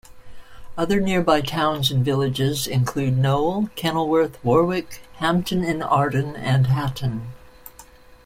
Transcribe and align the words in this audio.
Other 0.79 0.99
nearby 0.99 1.41
towns 1.41 1.91
and 1.91 2.03
villages 2.03 2.65
include 2.65 3.17
Knowle, 3.19 3.69
Kenilworth, 3.75 4.43
Warwick, 4.43 4.99
Hampton-in-Arden 5.17 6.35
and 6.37 6.65
Hatton. 6.65 7.27